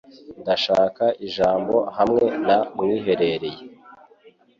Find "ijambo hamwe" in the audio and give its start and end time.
1.27-2.23